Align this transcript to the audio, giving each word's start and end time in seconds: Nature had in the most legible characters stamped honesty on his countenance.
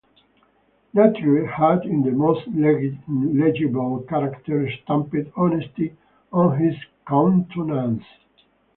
Nature 0.95 1.45
had 1.45 1.85
in 1.85 2.01
the 2.01 2.09
most 2.09 2.47
legible 2.47 3.99
characters 4.09 4.73
stamped 4.83 5.15
honesty 5.35 5.95
on 6.33 6.57
his 6.59 6.73
countenance. 7.07 8.05